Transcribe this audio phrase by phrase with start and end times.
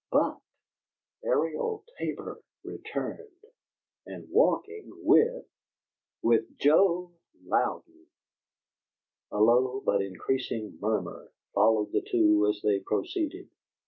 [0.11, 0.39] BUT
[1.23, 3.37] Ariel Tabor returned
[4.07, 5.45] and walking with
[6.23, 7.11] WITH JOE
[7.45, 8.07] LOUDEN!...
[9.31, 13.51] A low but increasing murmur followed the two as they proceeded.